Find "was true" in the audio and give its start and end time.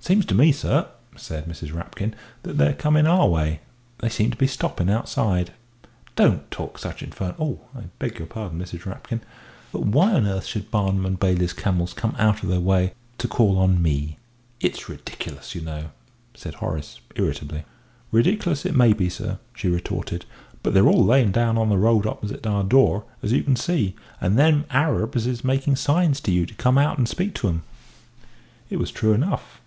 28.78-29.12